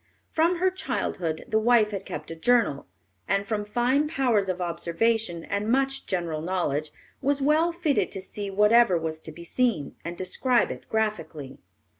From 0.31 0.57
her 0.57 0.71
childhood 0.71 1.45
the 1.47 1.59
wife 1.59 1.91
had 1.91 2.07
kept 2.07 2.31
a 2.31 2.35
journal, 2.35 2.87
and 3.27 3.45
from 3.45 3.65
fine 3.65 4.07
powers 4.07 4.49
of 4.49 4.59
observation 4.59 5.43
and 5.43 5.71
much 5.71 6.07
general 6.07 6.41
knowledge 6.41 6.91
was 7.21 7.39
well 7.39 7.71
fitted 7.71 8.11
to 8.13 8.21
see 8.23 8.49
whatever 8.49 8.97
was 8.97 9.19
to 9.19 9.31
be 9.31 9.43
seen, 9.43 9.95
and 10.03 10.17
describe 10.17 10.71
it 10.71 10.89
graphically. 10.89 11.59